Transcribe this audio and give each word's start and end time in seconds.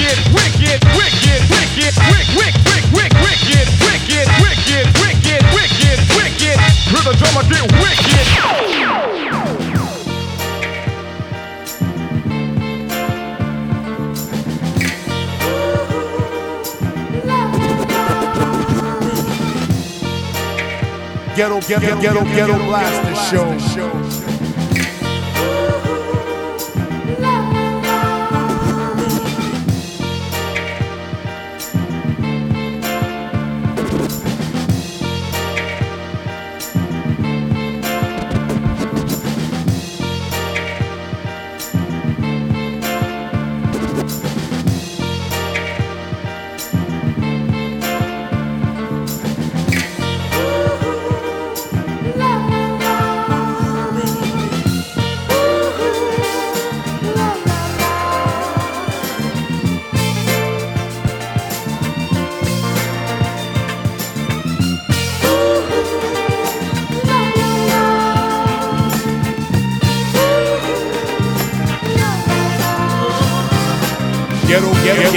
wicked, 0.00 0.18
wicked, 0.32 0.80
wicked, 0.96 1.40
wicked, 1.50 1.92
wick, 2.08 2.28
wick, 2.36 2.54
wick, 2.64 2.84
wick, 2.96 3.12
wicked, 3.20 3.66
wicked, 3.84 4.26
wicked, 4.40 4.86
wicked, 4.96 5.42
wicked, 5.52 5.98
wicked. 6.16 6.56
Rhythm 6.92 7.14
drummer 7.20 7.44
get 7.48 7.68
wicked. 7.80 8.10
Ghetto, 21.36 21.60
ghetto, 21.60 22.00
ghetto, 22.00 22.24
ghetto 22.24 22.56
Blaster 22.66 23.14
Show. 23.14 23.46
Ghetto, 23.74 24.19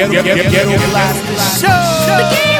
Quiero, 0.09 0.23
quiero, 0.23 0.35
get 0.35 0.49
quiero, 0.49 0.69
quiero, 2.29 2.52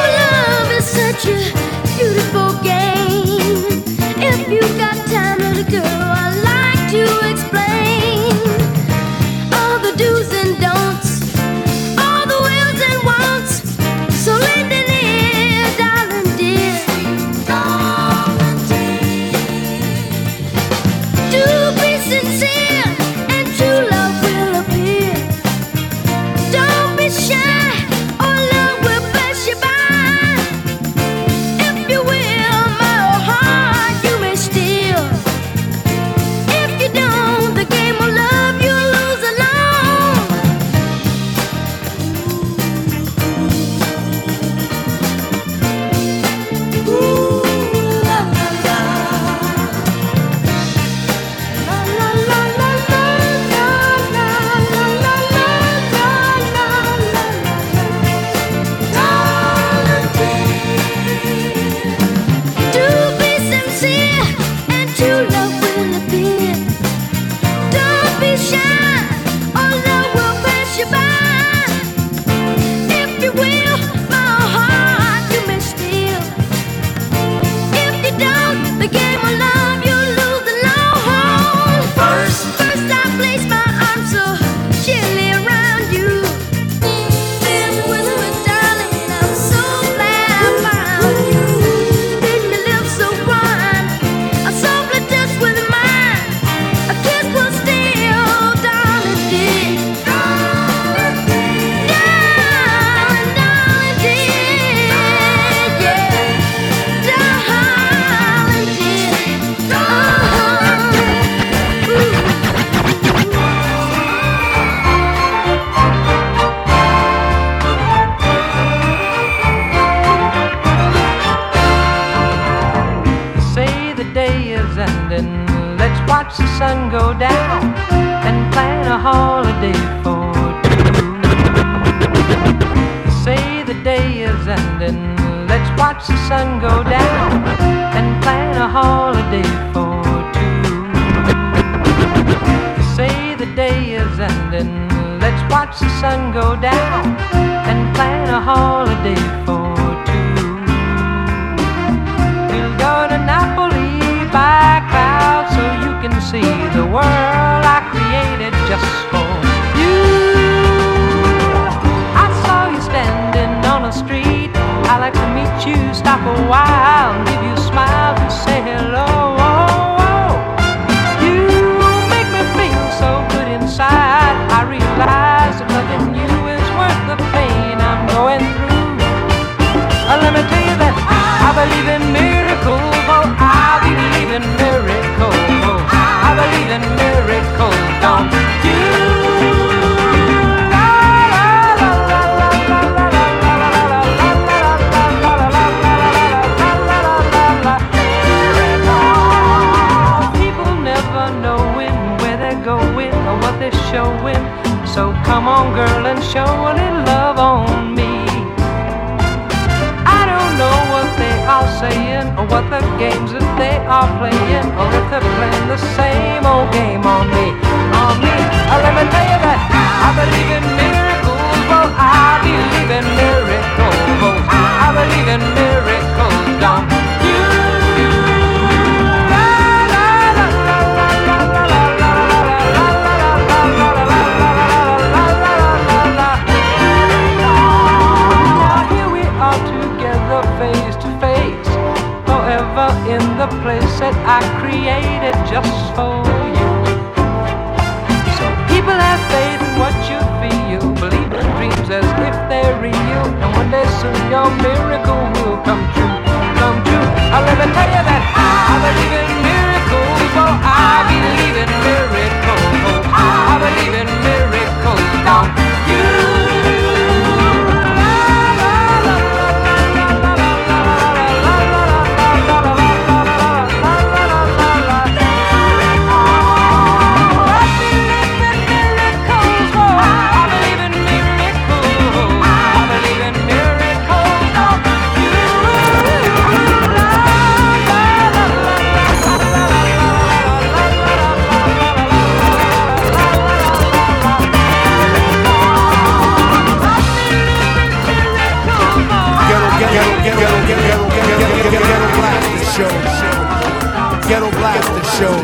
Ghetto 304.33 304.50
blaster 304.50 305.03
show. 305.21 305.35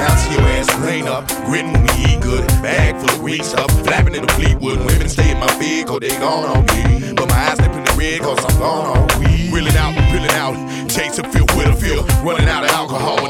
House 0.00 0.32
your 0.32 0.40
ass 0.56 0.70
clean 0.76 1.06
up, 1.06 1.28
gritting 1.44 1.74
when 1.74 1.82
we 1.82 1.92
eat 2.08 2.22
good, 2.22 2.46
bag 2.64 2.96
full 2.96 3.10
of 3.10 3.20
green 3.20 3.44
stuff, 3.44 3.70
flapping 3.84 4.14
in 4.14 4.24
the 4.24 4.32
Fleetwood. 4.32 4.78
Women 4.78 5.10
stay 5.10 5.30
in 5.30 5.38
my 5.38 5.46
bed, 5.58 5.86
cause 5.86 6.00
they 6.00 6.08
gone 6.16 6.56
on 6.56 6.64
me. 6.72 7.12
But 7.12 7.28
my 7.28 7.36
eyes 7.36 7.58
slipping 7.58 7.84
the 7.84 7.92
red, 7.98 8.22
cause 8.22 8.42
I'm 8.48 8.58
gone 8.58 8.96
on 8.96 9.20
weed. 9.20 9.52
Reeling 9.52 9.76
out, 9.76 9.92
peeling 10.08 10.32
out, 10.40 10.56
chasing 10.88 11.28
feel 11.28 11.44
with 11.52 11.68
a 11.68 11.76
feel, 11.76 12.02
running 12.24 12.48
out 12.48 12.64
of 12.64 12.70
alcohol, 12.70 13.20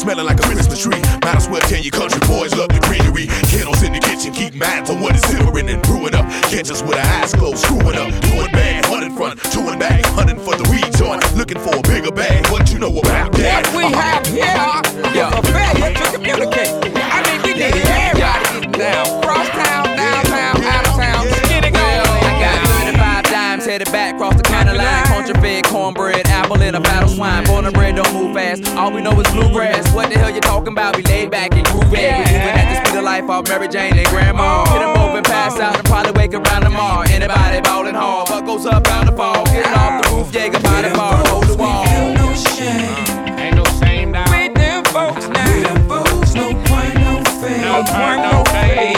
smelling 0.00 0.24
like 0.24 0.40
a 0.40 0.42
Christmas 0.42 0.80
tree. 0.82 1.00
Might 1.20 1.36
as 1.36 1.48
well 1.48 1.60
tell 1.60 1.78
you 1.78 1.90
country 1.90 2.20
boys 2.26 2.56
love 2.56 2.72
the 2.72 2.80
greenery. 2.80 3.28
Kettles 3.52 3.82
in 3.82 3.92
the 3.92 4.00
kitchen, 4.00 4.32
keep 4.32 4.54
minds 4.54 4.88
on 4.88 5.00
what 5.00 5.14
is 5.14 5.22
simmering 5.28 5.68
and 5.68 5.82
brewing 5.82 6.14
up. 6.14 6.24
Catch 6.48 6.70
us 6.70 6.82
with 6.82 6.96
our 6.96 7.06
eyes 7.20 7.34
closed, 7.34 7.60
screwing 7.60 8.00
up, 8.00 8.08
doing 8.24 8.50
bad, 8.50 8.86
hunting 8.86 9.14
front, 9.14 9.36
chewing 9.52 9.78
back, 9.78 10.04
hunting 10.16 10.40
for 10.40 10.56
the 10.56 10.64
rejoin, 10.72 11.20
looking 11.36 11.60
for 11.60 11.76
a 11.76 11.82
bigger 11.82 12.10
bag. 12.10 12.48
What 12.48 12.72
you 12.72 12.78
know 12.78 12.88
about 12.96 13.32
that? 13.36 13.68
What 13.68 13.76
we 13.76 13.92
have 13.92 14.24
here 14.24 14.48
is 15.12 15.28
a 15.36 15.42
failure 15.52 15.92
to 15.92 16.04
communicate. 16.16 16.72
I 16.96 17.20
mean, 17.28 17.38
we 17.44 17.52
need 17.60 17.84
everybody 17.84 18.40
getting 18.56 18.72
down. 18.72 19.04
Cross 19.20 19.48
town, 19.52 19.84
downtown, 20.00 20.56
out 20.64 20.88
of 20.88 20.96
town. 20.96 21.28
Let's 21.28 21.48
get 21.48 21.64
it 21.68 21.76
going. 21.76 22.24
I 22.24 22.32
got 22.40 22.56
35 22.88 23.24
dimes 23.28 23.64
headed 23.68 23.92
back 23.92 24.16
across 24.16 24.36
the 24.36 24.48
county 24.48 24.72
line. 24.72 25.04
Country 25.12 25.36
fed, 25.44 25.64
cornbread, 25.68 26.24
apple, 26.50 26.62
and 26.62 26.76
a 26.76 26.80
battle 26.80 27.08
swine. 27.08 27.44
Born 27.44 27.64
and 27.64 27.74
bred, 27.74 27.96
don't 27.96 28.12
move 28.12 28.34
fast. 28.34 28.66
All 28.76 28.92
we 28.92 29.00
know 29.00 29.18
is 29.20 29.30
bluegrass. 29.30 29.92
What 29.94 30.10
the 30.10 30.18
hell 30.18 30.30
you 30.30 30.40
talking 30.40 30.72
about? 30.72 30.96
We 30.96 31.02
laid 31.02 31.30
back 31.30 31.54
and 31.54 31.64
groove 31.66 31.84
it. 31.84 31.90
We 31.90 32.32
moving 32.32 32.58
at 32.58 32.74
the 32.74 32.88
speed 32.88 32.98
of 32.98 33.04
life 33.04 33.28
off 33.28 33.48
Mary 33.48 33.68
Jane 33.68 33.96
and 33.96 34.06
Grandma. 34.08 34.64
Hit 34.66 34.80
them 34.80 34.94
both 34.94 35.24
pass 35.24 35.58
out 35.60 35.76
and 35.76 35.84
probably 35.84 36.12
wake 36.12 36.34
around 36.34 36.62
tomorrow. 36.62 37.06
Anybody 37.08 37.60
ballin' 37.60 37.94
hard, 37.94 38.30
what 38.30 38.44
goes 38.46 38.66
up 38.66 38.84
bound 38.84 39.08
to 39.08 39.16
fall. 39.16 39.44
Get 39.46 39.66
it 39.66 39.76
off 39.76 40.02
the 40.02 40.10
roof, 40.10 40.32
Jaeger 40.32 40.60
by 40.60 40.82
the 40.82 40.94
bar, 40.94 41.22
hold 41.28 41.44
the 41.44 41.56
wall. 41.56 41.84
Ain't 41.86 42.14
no 43.56 43.64
shame, 43.78 44.14
uh, 44.14 44.24
dog. 44.24 44.30
With 44.30 44.54
them 44.54 44.84
folks 44.84 45.28
now. 45.28 45.54
With 45.54 45.64
them 45.64 45.88
folks, 45.88 46.34
no 46.34 46.48
point, 46.66 46.94
no 46.94 47.22
fame. 47.40 47.62
No 47.62 47.82
point, 47.84 48.20
no 48.22 48.44
fame. 48.50 48.89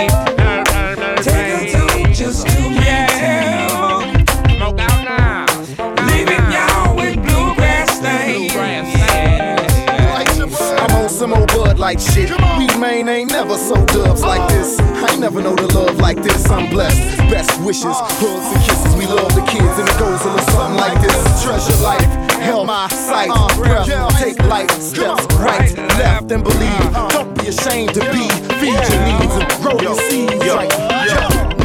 Like 11.83 11.99
shit. 11.99 12.31
We 12.59 12.67
main 12.79 13.09
ain't 13.09 13.33
never 13.33 13.57
so 13.59 13.75
dubs 13.87 14.23
like 14.23 14.49
this. 14.51 14.79
I 14.79 15.11
ain't 15.11 15.21
never 15.21 15.43
know 15.43 15.57
the 15.57 15.67
love 15.75 15.99
like 15.99 16.23
this. 16.23 16.49
I'm 16.49 16.71
blessed. 16.71 17.19
Best 17.29 17.61
wishes, 17.63 17.99
hugs 18.23 18.49
and 18.55 18.63
kisses. 18.65 18.95
We 18.95 19.07
love 19.07 19.35
the 19.35 19.43
kids 19.51 19.75
and 19.81 19.89
it 19.91 19.99
goes 19.99 20.23
a 20.23 20.31
little 20.31 20.47
something 20.55 20.79
like 20.79 20.95
this. 21.03 21.43
Treasure 21.43 21.83
life, 21.83 22.07
hell 22.39 22.65
my 22.65 22.87
sight, 22.87 23.31
uh, 23.35 23.49
breath. 23.57 23.89
Take 24.21 24.39
life 24.47 24.71
steps 24.81 25.27
right, 25.43 25.77
left, 25.99 26.31
and 26.31 26.45
believe. 26.45 26.87
Uh-huh. 26.95 27.09
Don't 27.11 27.35
be 27.37 27.49
ashamed 27.49 27.95
to 27.95 28.01
be. 28.15 28.31
Feed 28.63 28.79
your 28.79 29.03
needs 29.03 29.35
and 29.43 29.51
grow 29.61 29.77
your 29.83 29.97
seeds. 30.07 30.39
Right. 30.39 30.71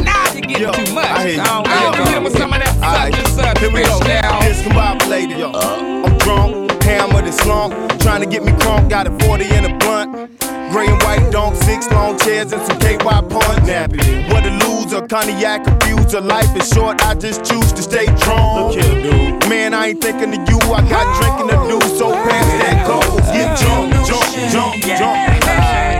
Now 0.01 0.33
you're 0.33 0.41
getting 0.41 0.85
too 0.85 0.93
much. 0.95 1.05
I 1.05 1.27
hear 1.27 1.35
you. 1.35 1.41
I 1.41 1.61
I 1.61 1.83
don't 1.83 1.93
hear 1.93 2.01
you. 2.01 2.09
remember 2.09 2.29
some 2.31 2.53
of 2.53 2.59
that 2.59 2.73
Alright, 2.81 3.13
such 3.13 3.21
and 3.21 3.33
such. 3.37 3.59
Here 3.59 3.69
we 3.71 3.83
go. 3.83 3.99
bitch 3.99 4.21
now. 4.21 4.39
Discombobulated. 4.41 5.37
I'm 5.53 6.17
drunk, 6.17 6.66
hammered 6.87 7.25
and 7.25 7.33
slunk. 7.33 7.73
Trying 7.99 8.21
to 8.21 8.27
get 8.27 8.43
me 8.43 8.51
crunk. 8.53 8.89
Got 8.89 9.07
a 9.07 9.11
40 9.25 9.45
in 9.55 9.65
a 9.65 9.77
blunt. 9.77 10.39
Gray 10.71 10.87
and 10.87 11.01
white 11.03 11.31
donk, 11.31 11.55
six 11.55 11.89
long 11.91 12.17
chairs 12.19 12.51
and 12.51 12.61
some 12.67 12.79
KY 12.79 12.97
punch. 12.97 13.63
Nappy. 13.67 14.29
What 14.31 14.45
a 14.45 14.51
loser, 14.63 15.05
cognac 15.07 15.65
abuser. 15.65 16.21
Life 16.21 16.55
is 16.55 16.67
short, 16.69 17.01
I 17.03 17.15
just 17.15 17.45
choose 17.45 17.71
to 17.73 17.81
stay 17.81 18.05
drunk. 18.23 18.75
Look 18.75 18.83
here, 18.83 19.11
dude. 19.11 19.49
Man, 19.49 19.73
I 19.73 19.87
ain't 19.87 20.01
thinking 20.01 20.33
of 20.33 20.49
you. 20.49 20.59
I 20.73 20.81
got 20.89 21.07
drinking 21.19 21.49
to 21.53 21.57
do, 21.71 21.79
so 21.95 22.11
pass 22.11 22.47
that 22.61 22.85
goes. 22.85 23.27
Get 23.31 23.57
drunk, 23.59 23.93
jump, 24.05 24.25
jump, 24.51 24.75
jump. 24.99 25.27
We 25.27 25.96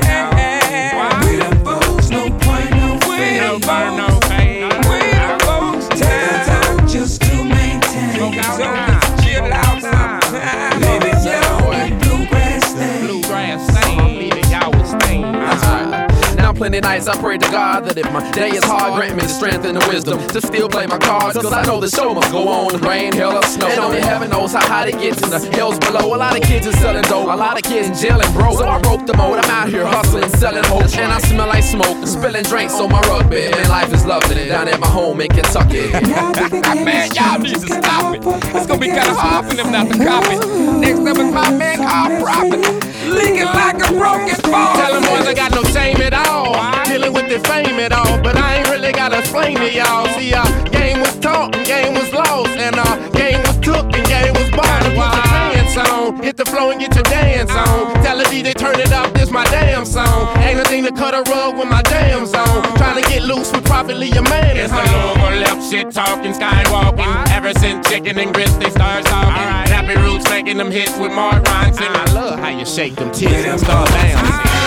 plenty 16.57 16.79
nights 16.79 17.07
I 17.07 17.15
pray 17.21 17.37
to 17.37 17.51
God 17.51 17.85
that 17.85 17.97
if 17.97 18.11
my 18.11 18.19
day 18.31 18.49
is 18.49 18.63
hard, 18.63 18.95
grant 18.95 19.15
me 19.15 19.21
the 19.21 19.29
strength 19.29 19.63
and 19.65 19.77
the 19.77 19.85
wisdom 19.87 20.17
to 20.29 20.41
still 20.41 20.67
play 20.67 20.87
my 20.87 20.97
cards. 20.97 21.37
Cause 21.37 21.53
I 21.53 21.63
know 21.65 21.79
the 21.79 21.89
show 21.89 22.13
must 22.13 22.31
go 22.31 22.47
on, 22.49 22.81
rain, 22.81 23.13
hell, 23.13 23.37
or 23.37 23.43
snow. 23.43 23.67
And 23.67 23.79
only 23.79 24.01
heaven 24.01 24.31
knows 24.31 24.53
how 24.53 24.65
high 24.65 24.89
they 24.89 24.97
get 24.97 25.21
in 25.21 25.29
the 25.29 25.39
hills 25.53 25.77
below. 25.79 26.15
A 26.15 26.17
lot 26.17 26.35
of 26.35 26.43
kids 26.43 26.65
are 26.65 26.73
selling 26.73 27.03
dope, 27.03 27.29
a 27.29 27.37
lot 27.37 27.57
of 27.57 27.63
kids 27.63 27.87
in 27.89 27.95
jail 27.95 28.19
and 28.19 28.33
broke. 28.33 28.57
So 28.57 28.67
I 28.67 28.81
broke 28.81 29.05
the 29.05 29.15
mold, 29.15 29.37
I'm 29.37 29.49
out 29.49 29.69
here 29.69 29.85
hustling, 29.85 30.29
selling 30.41 30.63
hope. 30.65 30.89
And 30.97 31.13
I 31.13 31.19
smell 31.19 31.47
like 31.47 31.63
smoke, 31.63 32.07
spilling 32.07 32.43
drinks 32.43 32.73
on 32.73 32.91
my 32.91 33.01
rugby. 33.01 33.51
Man, 33.51 33.69
life 33.69 33.93
is 33.93 34.05
lovely 34.05 34.47
down 34.47 34.67
at 34.67 34.79
my 34.79 34.87
home 34.87 35.21
in 35.21 35.29
Kentucky. 35.29 35.91
man, 36.81 37.11
y'all 37.13 37.37
need 37.37 37.53
to 37.53 37.69
stop 37.69 38.15
it. 38.15 38.21
It's 38.55 38.65
gonna 38.65 38.81
be 38.81 38.87
kinda 38.87 39.13
hard 39.13 39.45
for 39.45 39.55
them 39.55 39.71
not 39.71 39.87
to 39.91 39.97
copy. 40.03 40.35
Next 40.81 40.99
up 41.05 41.17
is 41.17 41.31
my 41.31 41.51
man 41.51 41.77
called 41.85 42.21
Prophet. 42.23 42.97
Leaking 43.05 43.45
like 43.45 43.77
a 43.77 43.93
broken 43.93 44.51
ball. 44.51 44.75
Tell 44.75 44.93
them 44.93 45.03
boys 45.03 45.27
I 45.27 45.33
got 45.33 45.51
no 45.51 45.63
shame 45.63 46.01
at 46.01 46.13
all. 46.13 46.46
Dealing 46.87 47.13
with 47.13 47.29
the 47.29 47.39
fame 47.47 47.79
at 47.79 47.91
all. 47.91 48.21
But 48.21 48.37
I 48.37 48.57
ain't 48.57 48.69
really 48.69 48.91
gotta 48.91 49.19
explain 49.19 49.57
to 49.57 49.71
y'all. 49.73 50.07
See, 50.17 50.33
uh, 50.33 50.45
game 50.69 50.99
was 50.99 51.17
taught 51.19 51.55
and 51.55 51.65
game 51.65 51.93
was 51.93 52.11
lost. 52.13 52.49
And 52.57 52.75
uh, 52.77 53.09
game 53.11 53.41
was 53.43 53.57
took 53.59 53.85
and 53.95 54.07
game 54.07 54.33
was 54.33 54.49
bought. 54.51 54.81
Put 54.83 54.95
your 54.95 55.23
pants 55.23 55.77
on. 55.77 56.23
Hit 56.23 56.37
the 56.37 56.45
flow 56.45 56.71
and 56.71 56.79
get 56.79 56.95
your 56.95 57.03
dance 57.03 57.51
on. 57.51 57.93
Tell 58.03 58.17
the 58.17 58.23
DJ 58.25 58.53
turn 58.53 58.79
it 58.79 58.91
up, 58.91 59.13
this 59.13 59.31
my 59.31 59.45
damn 59.45 59.85
song. 59.85 60.35
Ain't 60.37 60.57
nothing 60.57 60.83
to 60.85 60.91
cut 60.91 61.13
a 61.13 61.21
rug 61.29 61.57
with 61.57 61.69
my 61.69 61.81
damn 61.83 62.25
song. 62.25 62.63
Trying 62.77 63.03
to 63.03 63.09
get 63.09 63.23
loose 63.23 63.51
with 63.51 63.65
probably 63.65 64.07
your 64.07 64.23
man. 64.23 64.57
It's 64.57 64.71
the 64.71 64.83
lower 64.97 65.35
left 65.35 65.69
shit 65.69 65.91
talking, 65.91 66.33
skywalking. 66.33 67.29
Ever 67.29 67.53
since 67.59 67.87
chicken 67.89 68.17
and 68.17 68.33
grits 68.33 68.55
they 68.57 68.69
start 68.69 69.05
talking. 69.05 69.71
Happy 69.71 69.95
Roots 70.01 70.29
making 70.29 70.57
them 70.57 70.71
hits 70.71 70.97
with 70.97 71.13
Mark 71.13 71.43
Ronson. 71.43 71.87
I 71.89 72.13
love 72.13 72.39
how 72.39 72.49
you 72.49 72.65
shake 72.65 72.95
them 72.95 73.11
tits 73.11 73.45
and 73.45 73.59
start 73.59 73.87
dancing. 73.89 74.66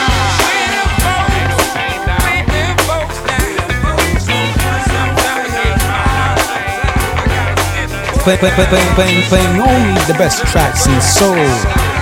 Playing, 8.31 8.55
playing, 8.55 8.69
playing, 8.69 8.95
playing, 8.95 9.23
playing 9.25 9.61
only 9.61 10.01
the 10.07 10.15
best 10.15 10.47
tracks 10.47 10.87
in 10.87 11.01
soul, 11.01 11.35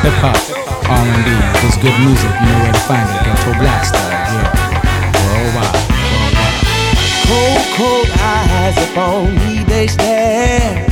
hip 0.05 0.13
hop, 0.21 0.37
R&B. 0.85 1.25
This 1.65 1.77
good 1.81 1.99
music, 2.05 2.29
you 2.29 2.45
know 2.45 2.61
where 2.61 2.73
to 2.75 2.85
find 2.85 3.09
it. 3.09 3.25
Ghetto 3.25 3.57
Blaster, 3.57 3.97
yeah. 3.97 4.53
Worldwide, 5.25 5.73
worldwide. 6.05 6.69
Cold, 7.25 7.65
cold 7.81 8.11
eyes 8.21 8.77
upon 8.91 9.35
me, 9.41 9.65
they 9.65 9.87
stare. 9.87 10.85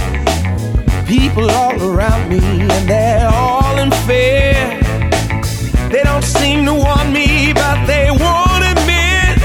People 1.05 1.51
all 1.51 1.83
around 1.83 2.31
me, 2.31 2.41
and 2.41 2.89
they're 2.89 3.29
all 3.29 3.77
in 3.77 3.91
fear. 4.09 4.57
They 5.91 6.03
don't 6.03 6.25
seem 6.25 6.65
to 6.65 6.73
want 6.73 7.13
me, 7.13 7.53
but 7.53 7.85
they 7.85 8.09
won't 8.09 8.65
admit 8.65 9.37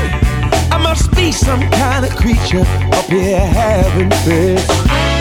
I 0.71 0.79
must 0.81 1.13
be 1.13 1.33
some 1.33 1.69
kind 1.71 2.05
of 2.05 2.15
creature 2.15 2.63
up 2.95 3.07
here 3.07 3.45
having 3.45 4.09
fits. 4.23 5.20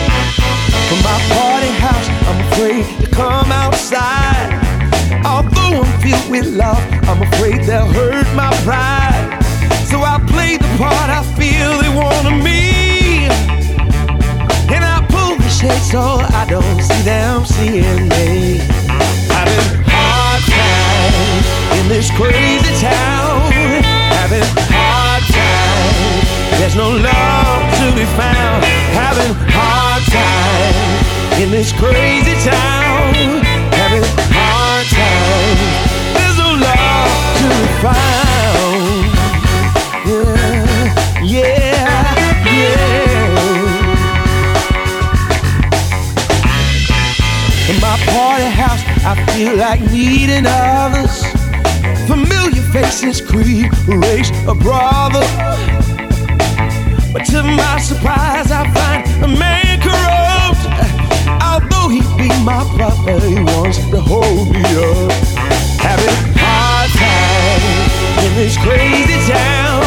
My 1.11 1.19
party 1.35 1.71
house, 1.83 2.07
I'm 2.29 2.39
afraid 2.47 2.85
to 3.03 3.07
come 3.11 3.51
outside. 3.51 4.47
Although 5.25 5.83
I'm 5.83 5.99
filled 5.99 6.31
with 6.31 6.47
love, 6.55 6.79
I'm 7.03 7.21
afraid 7.21 7.65
they'll 7.67 7.91
hurt 7.91 8.29
my 8.33 8.49
pride. 8.63 9.43
So 9.91 9.99
I 10.03 10.23
play 10.31 10.55
the 10.55 10.71
part 10.79 11.09
I 11.11 11.21
feel 11.35 11.83
they 11.83 11.91
want 11.91 12.25
of 12.31 12.37
me. 12.41 13.27
And 14.71 14.85
I 14.87 15.05
pull 15.11 15.35
the 15.35 15.49
shade 15.49 15.83
so 15.91 15.99
I 15.99 16.45
don't 16.47 16.79
see 16.79 17.01
them 17.03 17.43
seeing 17.43 18.07
me. 18.15 18.63
Having 19.35 19.83
hard 19.91 20.41
times 20.47 21.45
in 21.77 21.89
this 21.89 22.09
crazy 22.11 22.73
town. 22.79 23.51
Having 24.15 24.47
hard 24.71 25.23
times. 25.27 26.31
There's 26.57 26.77
no 26.77 26.89
love 26.89 27.63
to 27.83 27.87
be 27.99 28.05
found. 28.15 28.63
Having 28.95 29.50
in 31.51 31.57
this 31.57 31.71
crazy 31.73 32.35
town. 32.49 33.13
Having 33.79 34.03
hard 34.31 34.87
times. 34.87 35.61
There's 36.15 36.37
no 36.37 36.49
love 36.67 37.11
to 37.39 37.45
be 37.59 37.67
found. 37.83 39.05
Yeah, 40.07 41.23
yeah, 41.23 42.45
yeah. 42.45 42.89
In 47.69 47.75
my 47.81 47.95
party 48.07 48.49
house, 48.61 48.83
I 49.05 49.13
feel 49.31 49.53
like 49.55 49.81
needing 49.91 50.45
others. 50.47 51.25
Familiar 52.07 52.63
faces 52.71 53.21
creep, 53.21 53.71
race 53.87 54.31
a 54.47 54.55
brother. 54.55 55.25
But 57.13 57.25
to 57.25 57.43
my 57.43 57.79
surprise, 57.79 58.51
I 58.51 58.63
find 58.73 59.23
a 59.23 59.27
man 59.27 59.60
my 62.43 62.63
brother, 62.75 63.19
he 63.19 63.35
wants 63.35 63.77
to 63.89 64.01
hold 64.01 64.49
me 64.49 64.61
up. 64.61 65.11
Having 65.77 66.15
hard 66.37 66.89
time 66.97 68.25
in 68.25 68.35
this 68.35 68.57
crazy 68.57 69.19
town. 69.31 69.83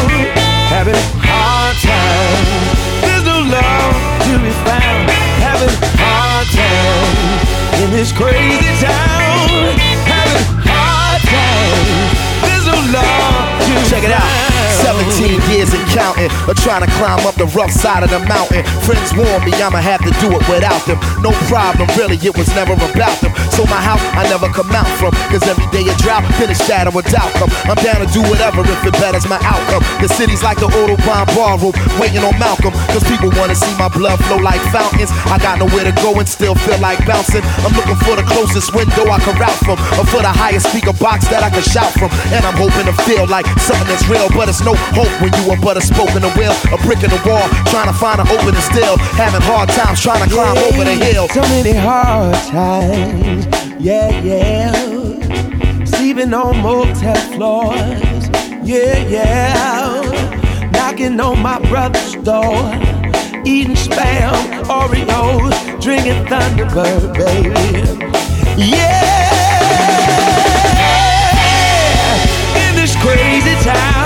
Having 0.71 0.95
hard 1.19 1.75
time. 1.83 2.75
There's 3.01 3.25
no 3.25 3.39
love 3.43 3.95
to 4.25 4.39
be 4.39 4.51
found. 4.63 5.09
Having 5.43 5.75
hard 5.99 6.47
time 6.55 7.83
in 7.83 7.91
this 7.91 8.11
crazy 8.11 8.85
town. 8.85 9.84
17 15.25 15.57
years 15.57 15.73
and 15.73 15.81
counting, 15.89 16.29
or 16.47 16.53
trying 16.53 16.85
to 16.85 16.91
climb 17.01 17.25
up 17.25 17.33
the 17.35 17.45
rough 17.57 17.71
side 17.71 18.03
of 18.03 18.09
the 18.09 18.19
mountain. 18.29 18.63
Friends 18.85 19.09
warn 19.17 19.41
me 19.41 19.51
I'ma 19.57 19.81
have 19.81 20.01
to 20.05 20.13
do 20.21 20.29
it 20.29 20.43
without 20.45 20.85
them. 20.85 21.01
No 21.21 21.31
problem, 21.49 21.89
really, 21.97 22.17
it 22.21 22.37
was 22.37 22.47
never 22.53 22.73
about 22.73 23.17
them. 23.21 23.33
So 23.55 23.63
my 23.71 23.79
house, 23.79 24.03
I 24.19 24.27
never 24.27 24.51
come 24.51 24.67
out 24.75 24.87
from. 24.99 25.15
Cause 25.31 25.43
every 25.47 25.67
day 25.71 25.87
a 25.87 25.95
drought, 26.03 26.27
finish 26.35 26.59
shadow 26.67 26.91
with 26.91 27.07
outcome. 27.15 27.47
I'm 27.65 27.79
down 27.79 28.03
to 28.03 28.09
do 28.11 28.21
whatever 28.27 28.61
if 28.67 28.83
it 28.83 28.95
betters 28.99 29.23
my 29.31 29.39
outcome. 29.47 29.83
The 30.03 30.11
city's 30.11 30.43
like 30.43 30.59
the 30.59 30.67
Audubon 30.67 31.23
Ballroom, 31.31 31.71
waiting 31.95 32.23
on 32.23 32.35
Malcolm. 32.35 32.75
Cause 32.91 33.03
people 33.07 33.31
wanna 33.39 33.55
see 33.55 33.71
my 33.79 33.87
blood 33.87 34.19
flow 34.27 34.43
like 34.43 34.59
fountains. 34.75 35.11
I 35.31 35.39
got 35.39 35.59
nowhere 35.59 35.87
to 35.87 35.95
go 36.03 36.11
and 36.19 36.27
still 36.27 36.55
feel 36.67 36.79
like 36.83 36.99
bouncing. 37.07 37.43
I'm 37.63 37.71
looking 37.79 37.95
for 38.03 38.19
the 38.19 38.27
closest 38.27 38.75
window 38.75 39.07
I 39.07 39.19
can 39.23 39.39
route 39.39 39.59
from, 39.63 39.79
or 39.95 40.05
for 40.07 40.19
the 40.19 40.31
highest 40.31 40.67
speaker 40.69 40.93
box 40.93 41.27
that 41.31 41.39
I 41.39 41.49
can 41.49 41.63
shout 41.63 41.91
from. 41.95 42.11
And 42.35 42.43
I'm 42.43 42.59
hoping 42.59 42.85
to 42.91 42.95
feel 43.07 43.23
like 43.27 43.47
something 43.63 43.87
that's 43.87 44.03
real, 44.11 44.27
but 44.35 44.51
it's 44.51 44.61
no 44.67 44.75
hope 44.91 45.11
when 45.23 45.31
you 45.39 45.51
are 45.51 45.59
but 45.63 45.77
a 45.79 45.81
spoke 45.81 46.11
in 46.11 46.21
the 46.21 46.31
wheel, 46.35 46.51
a 46.75 46.77
brick 46.83 47.01
in 47.03 47.09
the 47.09 47.21
wall, 47.23 47.47
trying 47.71 47.87
to 47.87 47.95
find 47.95 48.19
an 48.19 48.27
opening 48.27 48.59
still, 48.61 48.99
having 49.15 49.41
hard 49.47 49.69
times 49.71 50.01
trying 50.03 50.27
to 50.27 50.29
climb 50.29 50.57
over 50.59 50.83
the 50.83 50.95
hill. 50.99 51.27
So 51.29 51.41
many 51.41 51.73
hard 51.73 52.35
times, 52.51 53.44
yeah, 53.79 54.21
yeah. 54.21 55.85
Sleeping 55.85 56.33
on 56.33 56.61
motel 56.61 57.15
floors, 57.33 58.29
yeah, 58.63 58.97
yeah. 59.07 60.69
Knocking 60.71 61.19
on 61.19 61.41
my 61.41 61.59
brother's 61.69 62.15
door, 62.15 62.55
eating 63.45 63.75
spam, 63.75 64.33
Oreos, 64.65 65.81
drinking 65.81 66.25
Thunderbird, 66.25 67.13
baby. 67.13 68.05
Yeah, 68.57 69.15
in 72.67 72.75
this 72.75 72.95
crazy 72.97 73.55
town, 73.63 74.04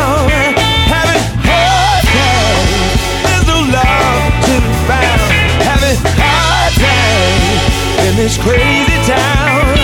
this 8.20 8.38
crazy 8.38 9.00
town. 9.08 9.80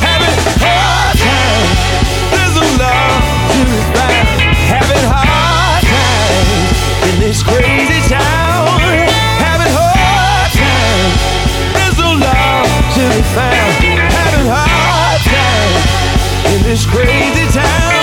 Having 0.00 0.36
hard 0.56 1.16
times. 1.20 1.80
There's 2.32 2.54
no 2.56 2.64
love 2.80 3.24
to 3.52 3.60
be 3.68 3.80
found. 3.92 4.40
Having 4.72 5.04
hard 5.12 5.84
times 5.84 6.80
in 7.12 7.14
this 7.20 7.42
crazy 7.42 8.00
town. 8.08 8.80
Having 9.36 9.72
hard 9.76 10.50
times. 10.56 11.12
There's 11.76 11.98
no 12.00 12.10
love 12.24 12.72
to 12.96 13.04
be 13.04 13.22
found. 13.36 13.84
Having 14.16 14.48
hard 14.48 15.20
times 15.28 16.56
in 16.56 16.62
this 16.64 16.86
crazy 16.86 17.52
town. 17.52 17.93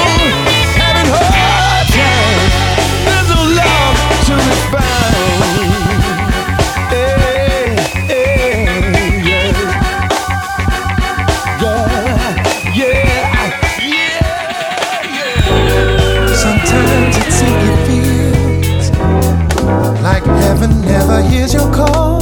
hears 21.30 21.54
your 21.54 21.72
call. 21.74 22.21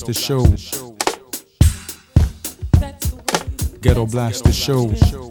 Blaster 0.00 0.14
Show. 0.14 0.96
Ghetto 3.82 4.06
Blaster 4.06 4.50
Show. 4.52 5.29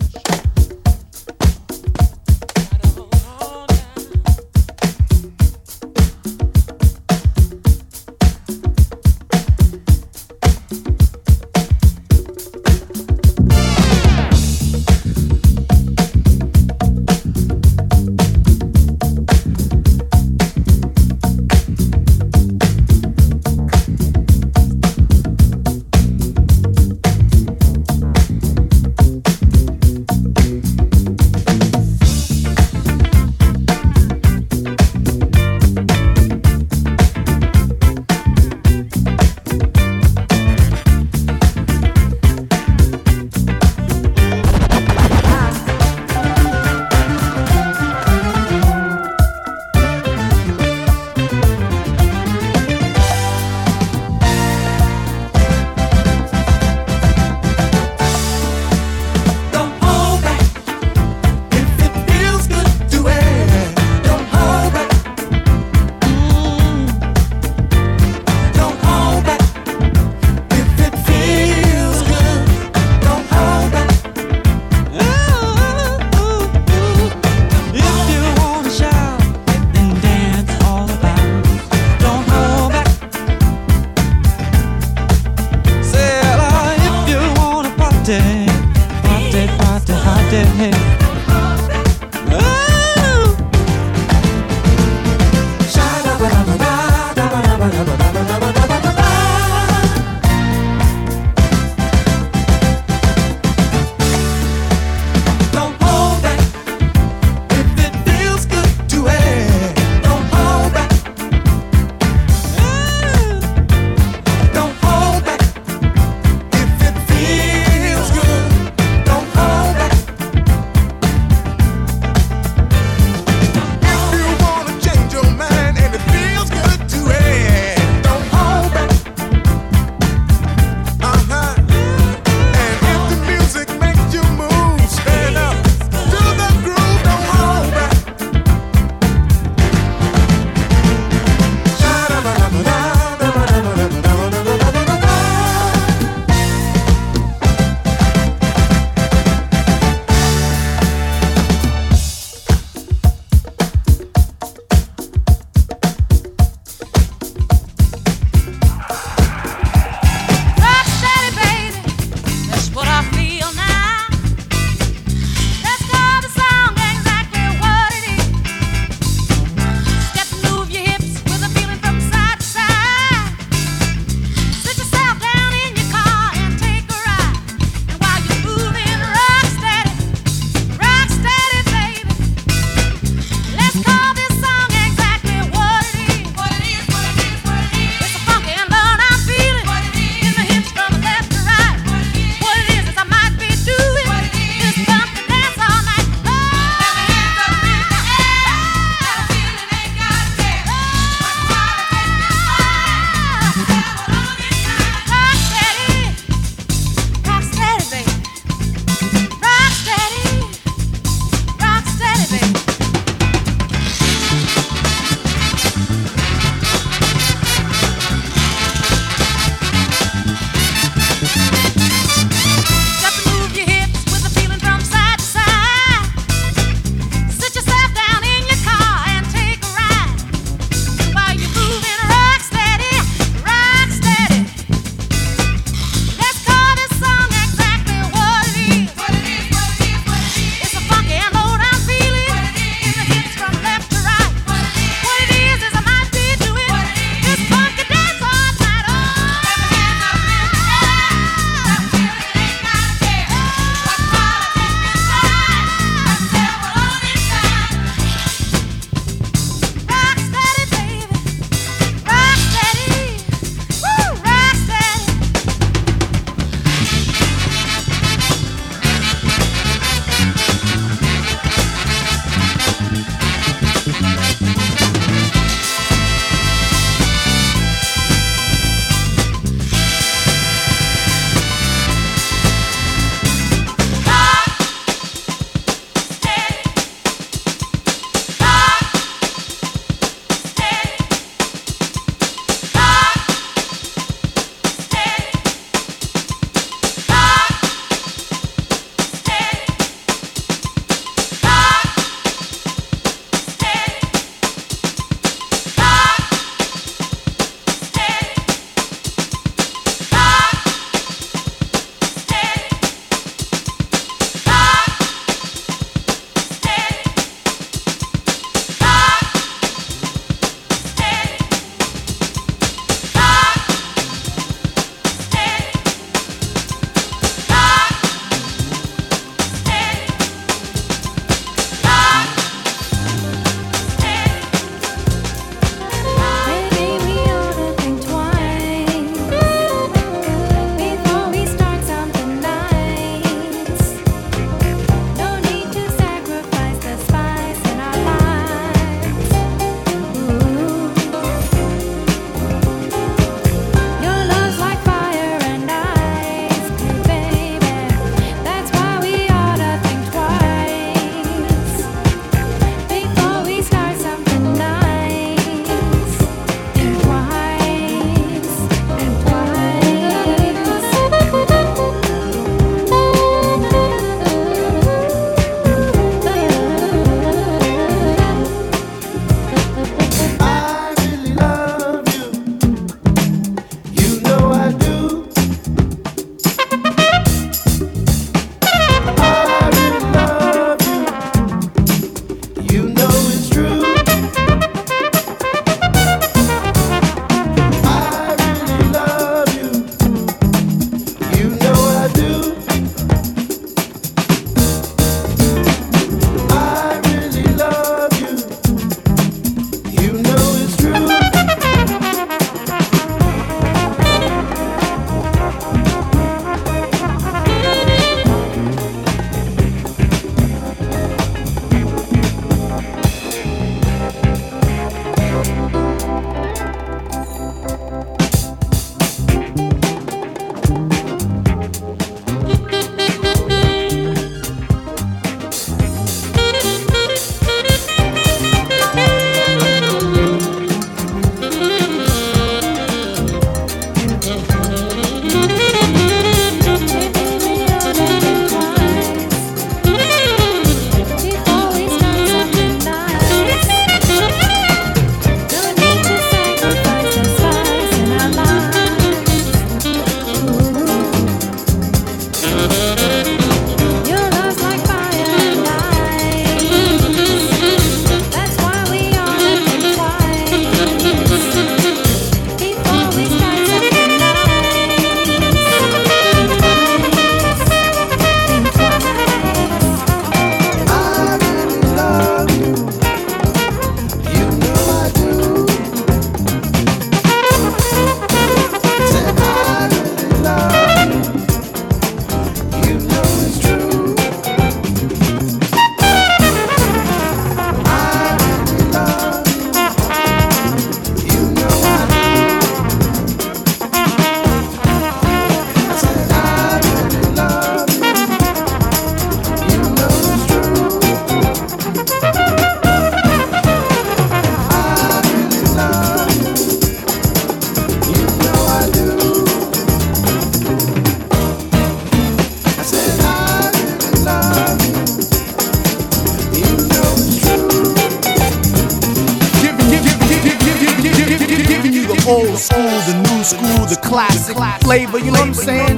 classic 534.10 534.58
flavor, 534.82 535.20
you 535.20 535.26
know 535.26 535.40
what 535.40 535.48
I'm 535.48 535.54
saying? 535.54 535.98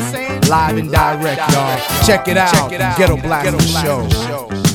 Live 0.49 0.77
and 0.77 0.91
direct, 0.91 1.51
y'all. 1.51 2.05
Check 2.05 2.27
it 2.27 2.37
out. 2.37 2.69
Ghetto 2.97 3.17
Blast 3.17 3.71
Show. 3.81 4.70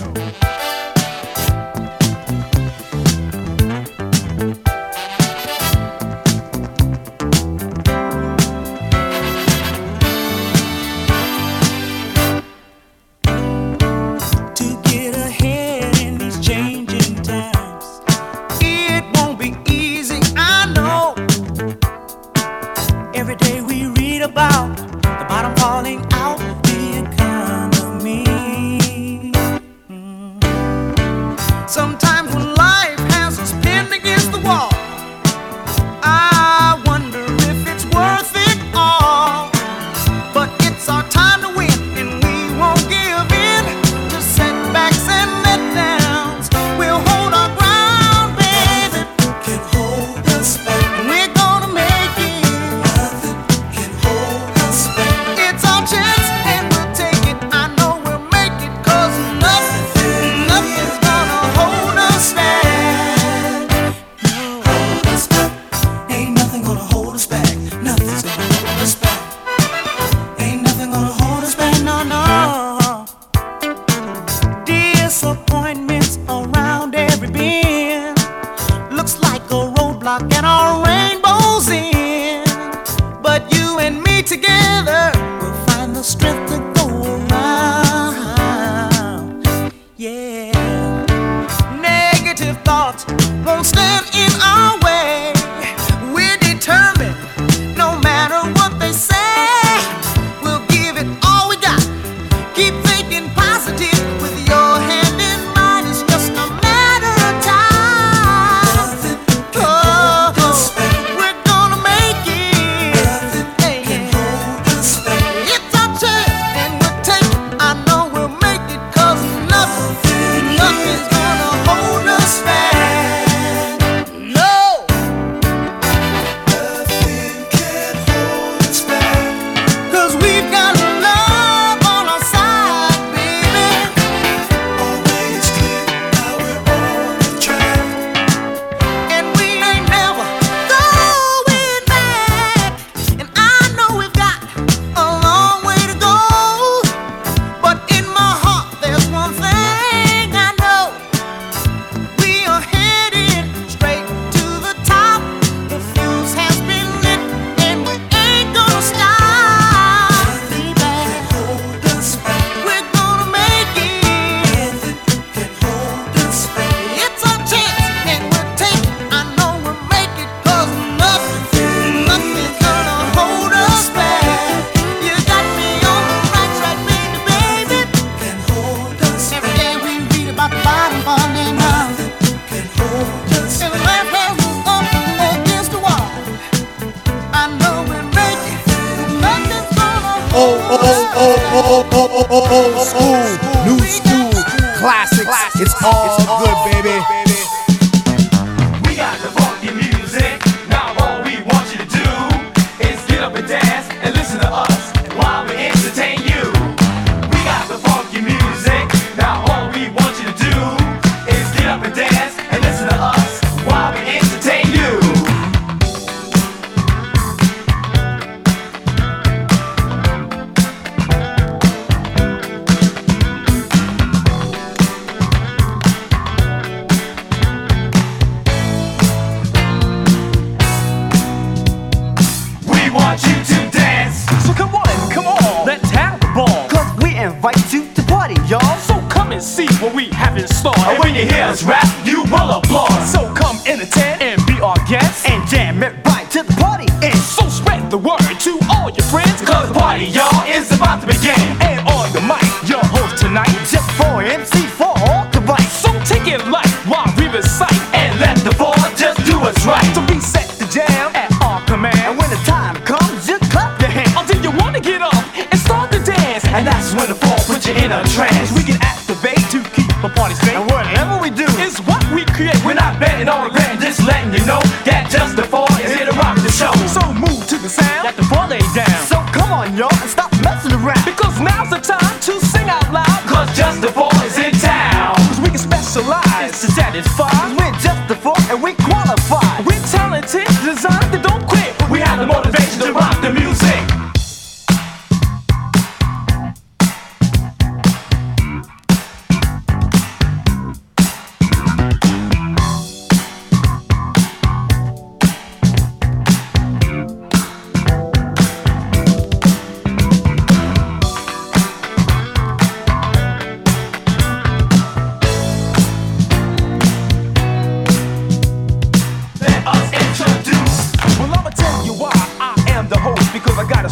Negative 90.53 92.57
thoughts 92.65 93.05
won't 93.45 93.67
stand 93.67 94.16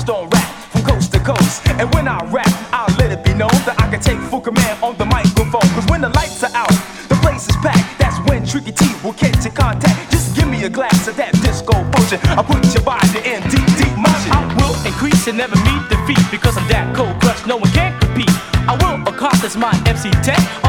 Rap 0.06 0.52
from 0.68 0.82
coast 0.82 1.12
to 1.12 1.18
coast. 1.20 1.66
And 1.80 1.88
when 1.94 2.06
I 2.06 2.20
rap, 2.28 2.52
I'll 2.72 2.94
let 2.96 3.10
it 3.10 3.24
be 3.24 3.32
known 3.32 3.56
that 3.64 3.80
I 3.80 3.88
can 3.88 4.00
take 4.00 4.20
full 4.28 4.40
command 4.42 4.76
on 4.82 4.98
the 4.98 5.06
microphone. 5.06 5.64
Cause 5.72 5.86
when 5.88 6.02
the 6.02 6.10
lights 6.10 6.44
are 6.44 6.52
out, 6.52 6.68
the 7.08 7.16
place 7.24 7.48
is 7.48 7.56
packed. 7.64 7.98
That's 7.98 8.20
when 8.28 8.44
Tricky 8.44 8.72
T 8.72 8.84
will 9.02 9.14
get 9.14 9.32
your 9.42 9.54
contact. 9.54 10.12
Just 10.12 10.36
give 10.36 10.46
me 10.46 10.62
a 10.64 10.68
glass 10.68 11.08
of 11.08 11.16
that 11.16 11.32
disco 11.40 11.72
potion. 11.96 12.20
I'll 12.36 12.44
put 12.44 12.60
your 12.74 12.84
body 12.84 13.24
in 13.24 13.40
deep, 13.48 13.64
deep 13.80 13.96
motion. 13.96 14.28
I 14.28 14.44
will 14.60 14.76
increase 14.84 15.26
and 15.26 15.38
never 15.38 15.56
meet 15.64 15.88
defeat 15.88 16.20
because 16.30 16.58
I'm 16.58 16.68
that 16.68 16.84
cold 16.94 17.16
crush. 17.24 17.40
No 17.46 17.56
one 17.56 17.72
can 17.72 17.96
compete. 17.98 18.28
I 18.68 18.76
will 18.76 19.00
accomplish 19.08 19.56
my 19.56 19.72
MC 19.88 20.12
10. 20.20 20.63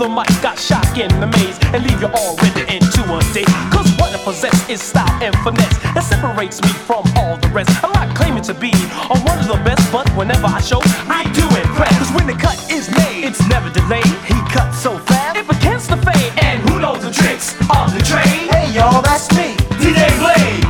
the 0.00 0.08
mic 0.08 0.32
got 0.40 0.58
shock 0.58 0.96
in 0.96 1.12
the 1.20 1.26
maze 1.26 1.60
and 1.76 1.84
leave 1.84 2.00
you 2.00 2.08
all 2.16 2.34
ready 2.40 2.64
into 2.72 3.04
a 3.04 3.20
day. 3.36 3.44
Cause 3.68 3.84
what 4.00 4.08
I 4.16 4.18
possess 4.24 4.56
is 4.70 4.80
style 4.80 5.04
and 5.20 5.36
finesse 5.44 5.76
that 5.92 6.00
separates 6.00 6.56
me 6.62 6.72
from 6.88 7.04
all 7.20 7.36
the 7.36 7.48
rest. 7.52 7.68
I'm 7.84 7.92
not 7.92 8.16
claiming 8.16 8.42
to 8.48 8.54
be 8.54 8.72
on 9.12 9.20
one 9.28 9.36
of 9.36 9.44
the 9.44 9.60
best, 9.60 9.84
but 9.92 10.08
whenever 10.16 10.46
I 10.46 10.62
show, 10.64 10.80
I 11.04 11.28
do 11.36 11.44
impress. 11.52 11.92
Cause 12.00 12.12
when 12.16 12.26
the 12.26 12.32
cut 12.32 12.56
is 12.72 12.88
made, 12.88 13.28
it's 13.28 13.44
never 13.52 13.68
delayed. 13.68 14.08
He 14.24 14.40
cuts 14.48 14.80
so 14.80 14.96
fast, 15.04 15.36
it 15.36 15.44
begins 15.44 15.84
to 15.92 16.00
fade. 16.00 16.32
And 16.40 16.64
who 16.64 16.80
knows 16.80 17.04
the 17.04 17.12
tricks 17.12 17.52
of 17.68 17.92
the 17.92 18.00
trade? 18.00 18.48
Hey 18.56 18.72
y'all, 18.72 19.04
that's 19.04 19.28
me, 19.36 19.52
DJ 19.76 20.08
Blade. 20.16 20.64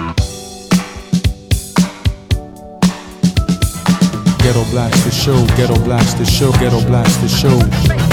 Ghetto 4.42 4.66
blast 4.74 4.98
the 5.06 5.14
show, 5.14 5.38
ghetto 5.54 5.78
blast 5.86 6.18
the 6.18 6.26
show, 6.26 6.50
ghetto 6.58 6.82
blast 6.82 7.14
the 7.22 7.30
show. 7.30 8.09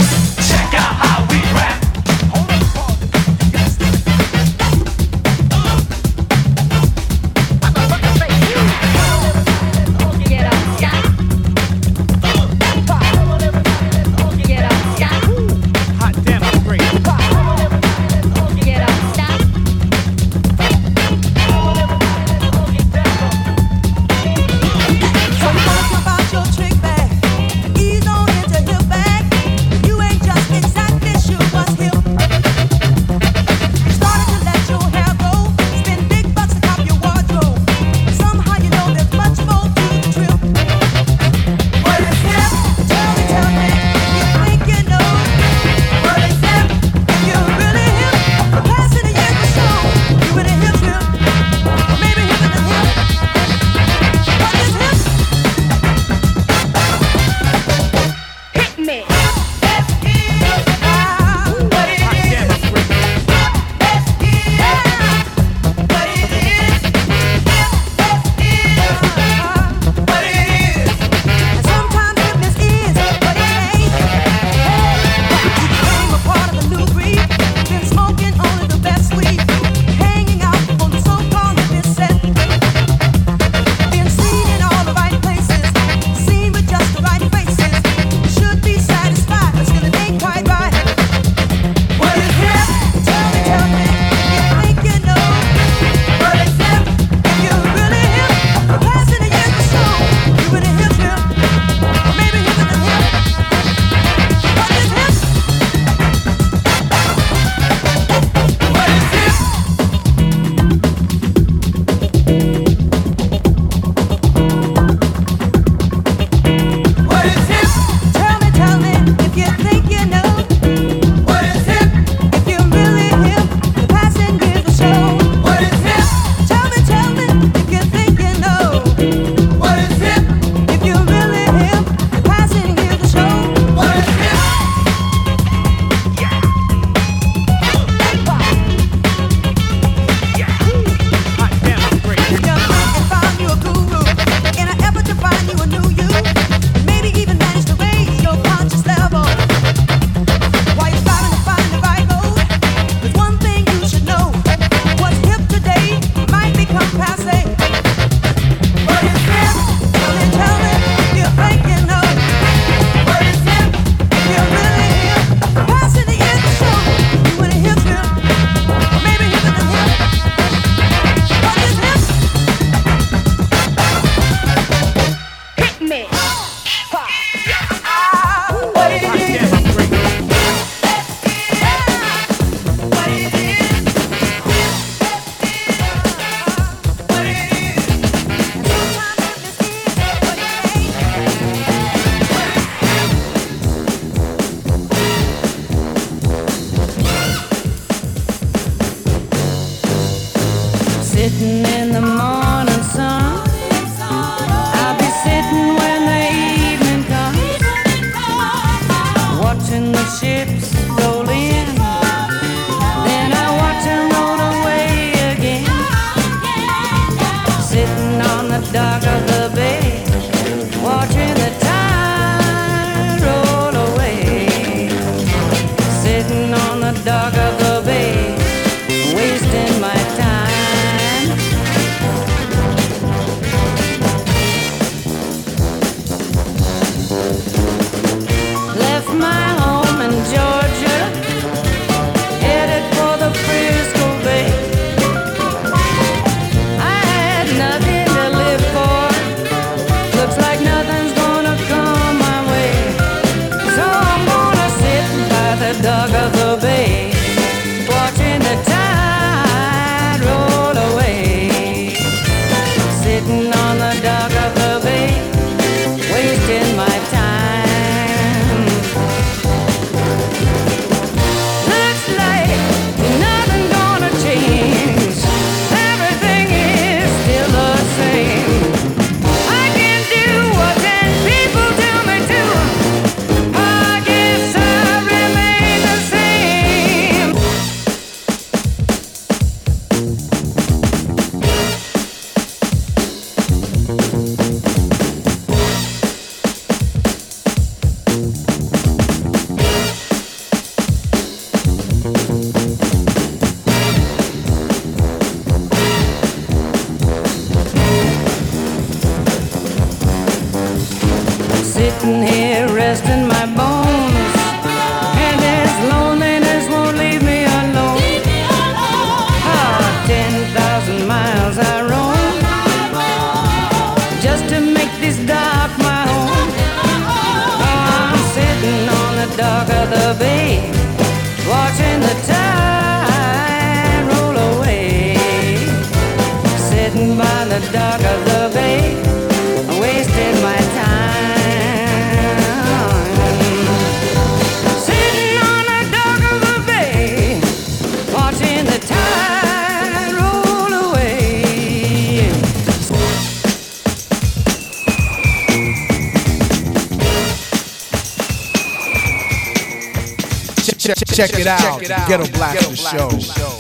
check, 360.96 361.08
check, 361.08 361.30
check, 361.32 361.40
it 361.40 361.48
out. 361.48 362.08
Ghetto 362.08 362.24
a 362.24 362.32
Black 362.32 362.60
show. 362.76 363.57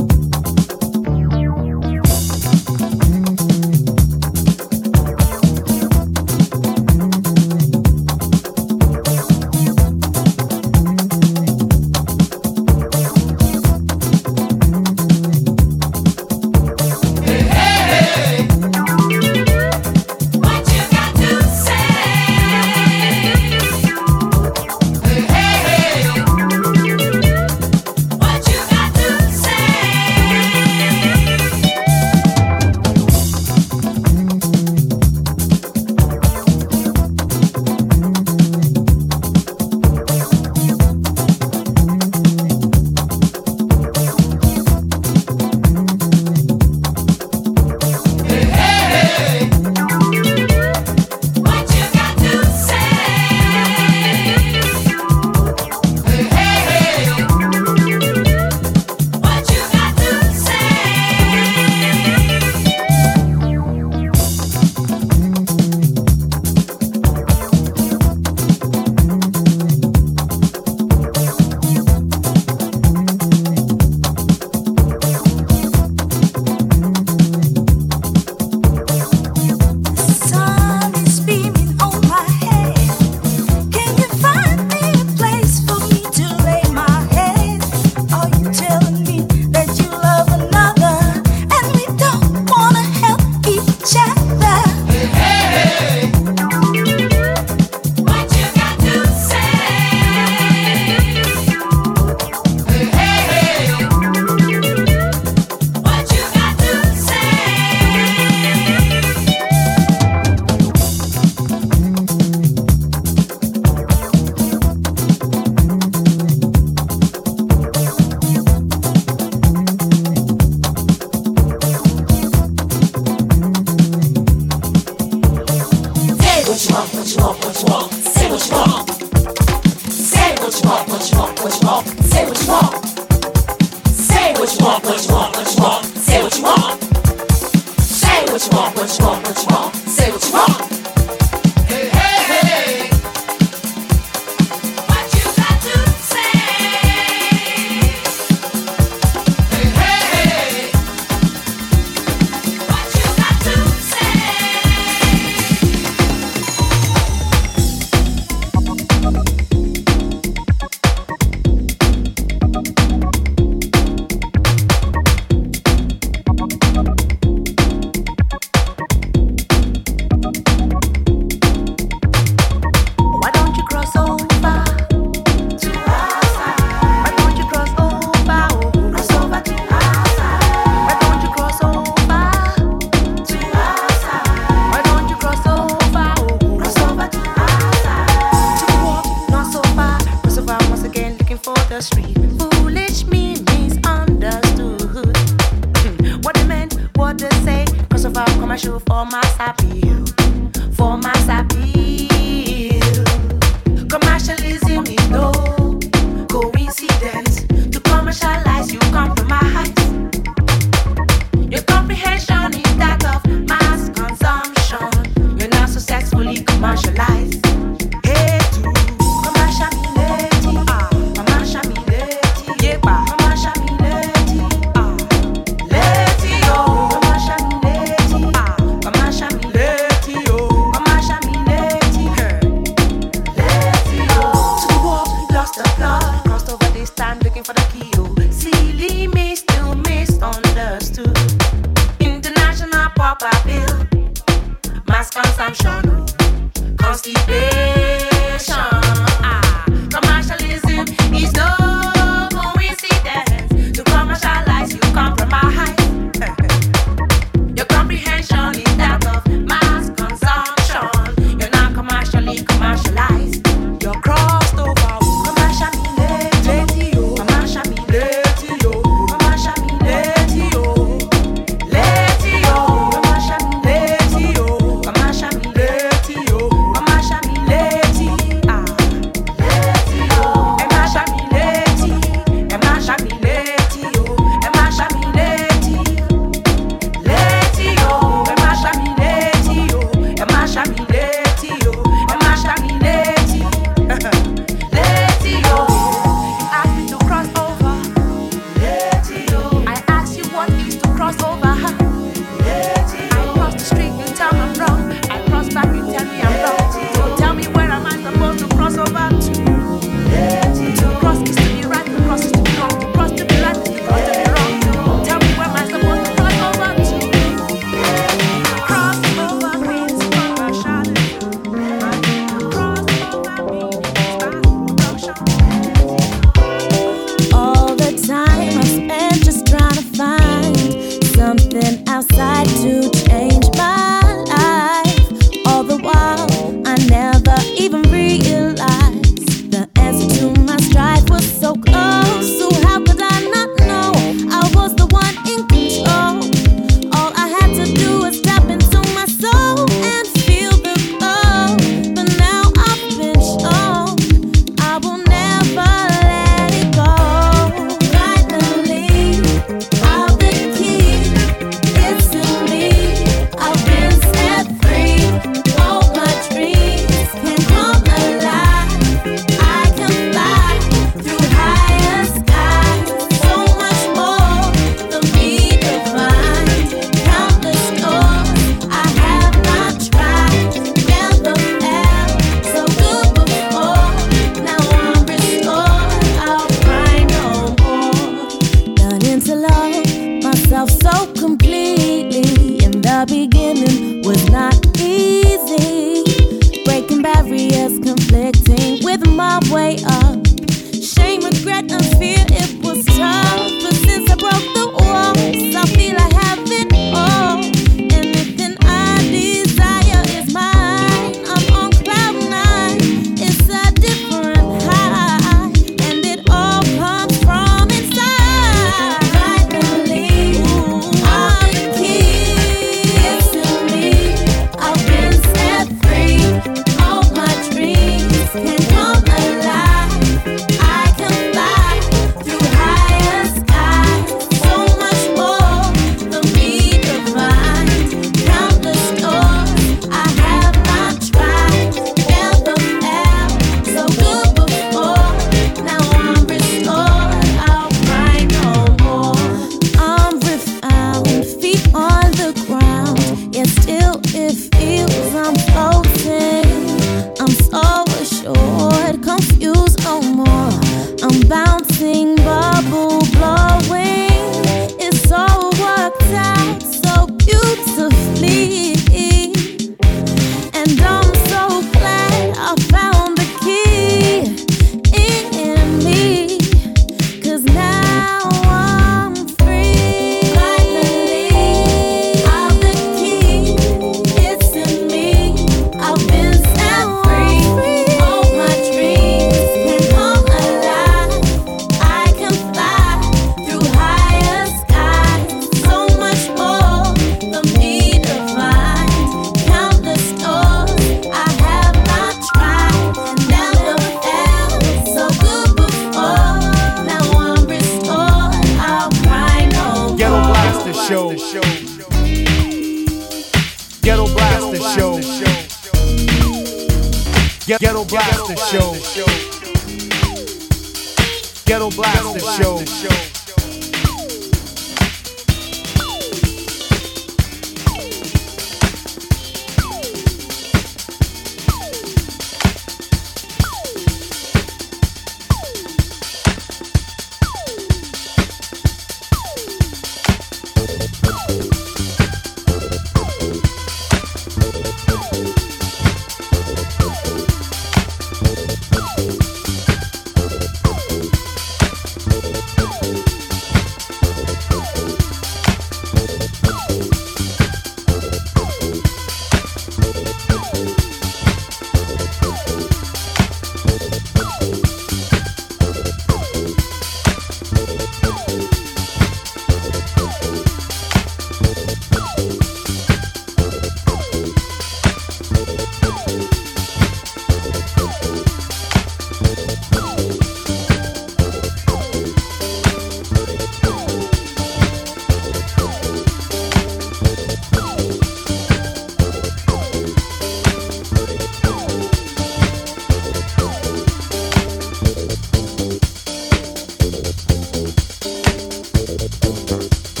you. 599.61 600.00